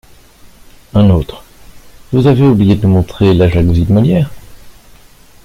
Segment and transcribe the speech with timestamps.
[0.95, 1.43] Un autre:
[2.11, 4.31] «Vous avez oublié de nous montrer la jalousie de Molière.